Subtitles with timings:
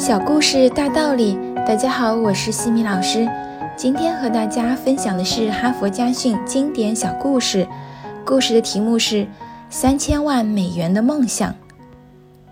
[0.00, 3.28] 小故事大道理，大家好，我是西米老师。
[3.76, 7.68] 今天和大家分享的是哈佛家训经典小故事。
[8.24, 9.16] 故事的题目是
[9.68, 11.52] 《三千万美元的梦想》。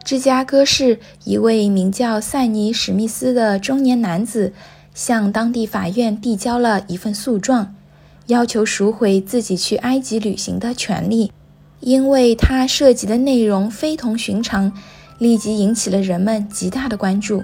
[0.04, 4.53] 芝加哥市一位名叫塞尼·史密斯的中年男子，
[4.93, 7.75] 向当地法院递交了一份诉状，
[8.26, 11.32] 要求赎回自己去埃及旅行的权利，
[11.80, 14.71] 因为他涉及的内容非同寻常。
[15.18, 17.43] 立即引起了人们极大的关注。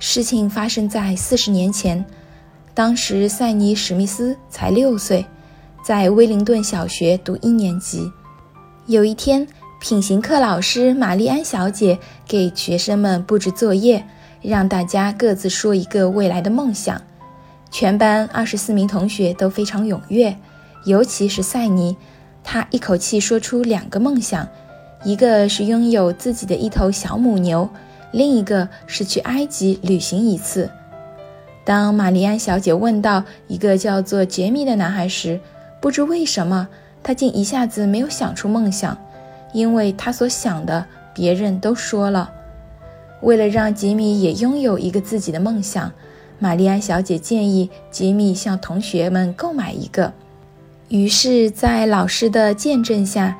[0.00, 2.04] 事情发生在四十年前，
[2.74, 5.24] 当时塞尼·史密斯才六岁，
[5.82, 8.10] 在威灵顿小学读一年级。
[8.86, 9.46] 有一天，
[9.80, 14.04] 品行课老师玛丽安小姐给学生们布置作业，
[14.42, 17.00] 让大家各自说一个未来的梦想。
[17.70, 20.36] 全班二十四名同学都非常踊跃，
[20.84, 21.96] 尤其是塞尼，
[22.42, 24.48] 他一口气说出两个梦想。
[25.04, 27.68] 一个是拥有自己的一头小母牛，
[28.10, 30.68] 另一个是去埃及旅行一次。
[31.64, 35.38] 当玛丽安小姐问到一个叫做杰米的男孩时，
[35.80, 36.66] 不知为什么，
[37.02, 38.98] 她竟一下子没有想出梦想，
[39.52, 40.84] 因为她所想的
[41.14, 42.32] 别人都说了。
[43.22, 45.92] 为了让杰米也拥有一个自己的梦想，
[46.38, 50.12] 玛丽安小姐建议杰米向同学们购买一个。
[50.88, 53.38] 于是，在老师的见证下。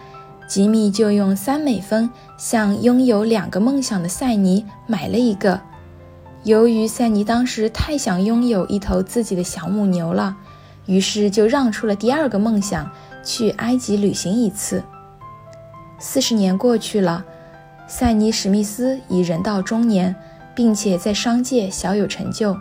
[0.49, 5.61] 吉米就用三美分向拥有两个梦想的赛尼买了一个。
[6.45, 10.35] 由于赛尼当时太想拥有一头自己的小母牛了，
[10.87, 12.91] 于是就让出了第二个梦想，
[13.23, 14.83] 去埃及旅行一次。
[15.99, 17.23] 四十年过去了，
[17.87, 20.17] 塞尼·史密斯已人到中年，
[20.55, 22.57] 并且在商界小有成就。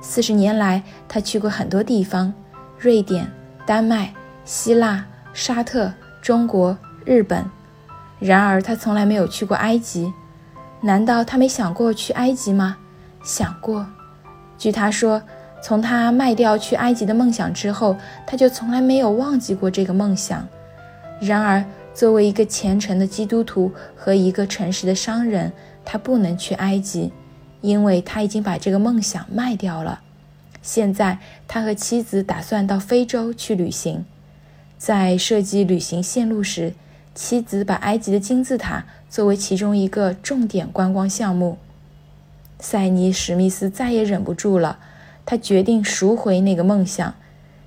[0.00, 2.32] 四十年来，他去过很多地方：
[2.78, 3.28] 瑞典、
[3.66, 6.78] 丹麦、希腊、沙特、中国。
[7.06, 7.44] 日本，
[8.18, 10.12] 然而他从来没有去过埃及。
[10.82, 12.76] 难道他没想过去埃及吗？
[13.22, 13.86] 想过。
[14.58, 15.22] 据他说，
[15.62, 20.46] 从他卖掉去埃及的梦想之后，他就从来没有忘记过这个梦想。
[21.20, 21.64] 然而，
[21.94, 25.52] 作为一个虔诚的基督徒和一个诚实的商人，
[25.84, 27.12] 他不能去埃及，
[27.60, 30.00] 因为他已经把这个梦想卖掉了。
[30.60, 34.04] 现在，他和妻子打算到非洲去旅行。
[34.76, 36.74] 在设计旅行线路时，
[37.16, 41.56] 妻子把埃及的金字塔作为其中一个重点观光项目。
[42.60, 44.78] 塞尼·史密斯再也忍不住了，
[45.24, 47.14] 他决定赎回那个梦想，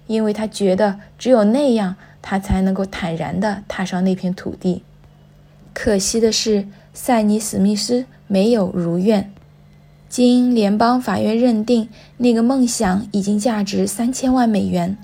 [0.05, 4.83] 因为他觉得只有那样，他才能够坦然地踏上那片土地。
[5.73, 9.31] 可惜的是，塞尼·史密斯没有如愿。
[10.07, 14.95] 经联邦法院认定，那个梦想已经价值三千万美元。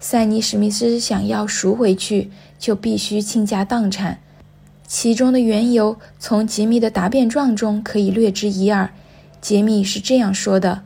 [0.00, 4.20] 塞尼·史密斯想要赎回去，就必须倾家荡产。
[4.86, 8.90] 其中的缘由，从杰米的答辩状中可以略知一二。
[9.40, 10.82] 杰米是这样说的：“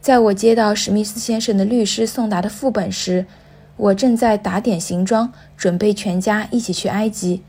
[0.00, 3.26] 在我接到史密斯先生的律师送达的副本时，
[3.78, 7.42] 我正在打点行装，准备全家一起去埃及。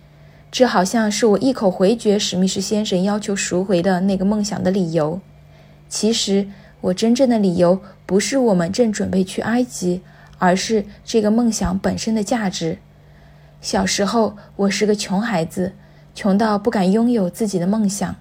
[0.49, 5.19] 这好像是我一口回绝史密斯先生要求赎回的那个梦想的理由。
[5.89, 6.47] 其实，
[6.79, 9.99] 我真正的理由不是我们正准备去埃及。”
[10.37, 12.77] 而是这个梦想本身的价值。
[13.61, 15.73] 小时候，我是个穷孩子，
[16.13, 18.15] 穷到不敢拥有自己的梦想。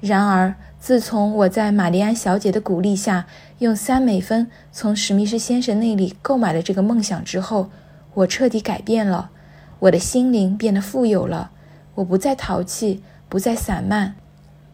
[0.00, 3.26] 然而，自从我在玛丽安小姐的鼓励下，
[3.60, 7.70] 用三美分从史密斯先生那里购买了这个梦想之后，
[8.12, 9.30] 我彻底改变了，
[9.78, 11.50] 我的心灵变得富有了。
[11.94, 14.14] 我不再淘气，不再散漫，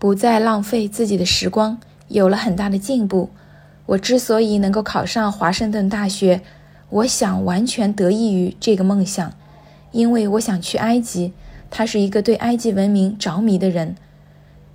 [0.01, 1.79] 不再浪费自己的时光，
[2.09, 3.31] 有了很大的进步。
[3.87, 6.41] 我之所以能够考上华盛顿大学，
[6.93, 9.33] 我想完全得益于这个梦想，
[9.93, 11.33] 因为我想去埃及。
[11.71, 13.97] 他是一个对埃及文明着迷的人。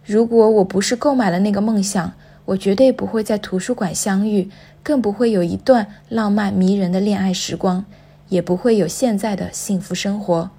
[0.03, 2.13] 如果我不是购买了那个梦想，
[2.45, 4.49] 我绝对不会在图书馆相遇，
[4.81, 7.85] 更不会有一段浪漫迷人的恋爱时光，
[8.29, 10.49] 也不会有现在的幸福生活。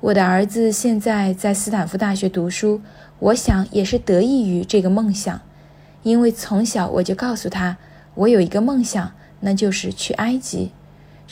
[0.00, 2.80] 我的儿子现在在斯坦福大学读书，
[3.18, 5.42] 我想也是得益于这个梦想，
[6.02, 7.76] 因为从小我就告诉他，
[8.14, 10.70] 我有一个梦想，那就是去埃及。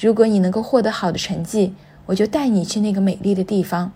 [0.00, 1.75] 如果你能够获得好的成绩，
[2.06, 3.93] 我就带你去那个美丽的地方。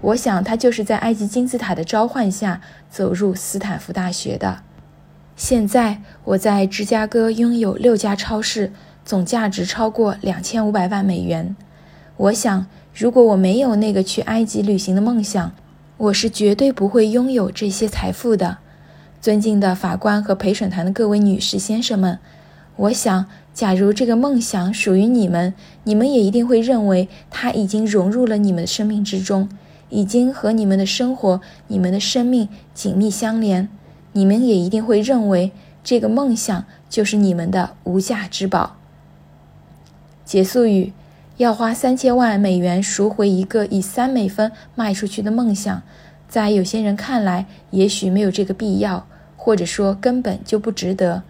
[0.00, 2.60] 我想他就是在埃及金字塔的召唤下
[2.90, 4.62] 走入斯坦福大学的。
[5.36, 8.72] 现在我在芝加哥拥有六家超市，
[9.04, 11.54] 总价值超过两千五百万美元。
[12.16, 15.52] 我想，如果我没有那个去埃及旅行的梦想，
[15.96, 18.58] 我是绝对不会拥有这些财富的。
[19.20, 22.18] 尊敬的法官和陪审团的各位女士、先生们。
[22.74, 25.52] 我想，假如这个梦想属于你们，
[25.84, 29.48] 你们也一定会认为它已经融入了你们的生命之中，
[29.90, 33.68] 已经和你们的生活、你们的生命紧密相连。
[34.14, 35.52] 你们也一定会认为
[35.84, 38.76] 这个梦想就是你们的无价之宝。
[40.24, 40.92] 结束语：
[41.36, 45.82] 要花三千万美元赎回一个以三美分卖出去的梦想，
[46.28, 49.06] 在有些人看来，也许没有这个必要，
[49.36, 51.22] 或者说根本就不值得。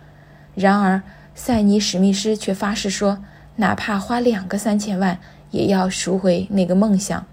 [0.54, 1.02] 然而，
[1.34, 3.19] 塞尼史密斯却发誓说，
[3.56, 5.19] 哪怕花两个三千万，
[5.50, 7.26] 也要赎回那个梦想。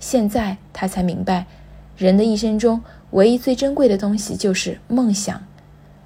[0.00, 1.46] 现在他才明白，
[1.96, 5.42] 人的一生中唯一最珍贵的东西就是梦想。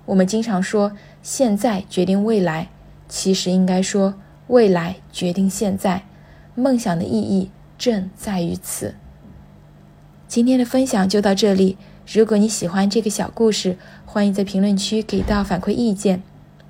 [0.07, 0.93] 我们经常说
[1.23, 2.69] “现在决定未来”，
[3.09, 4.15] 其实应该说。
[4.49, 6.03] 未来决定现在，
[6.55, 8.97] 梦想的意义正在于此。
[10.29, 11.79] 今天的分享就到这里。
[12.13, 16.23] 如果你喜欢这个小故事，欢迎在评论区给到反馈意见。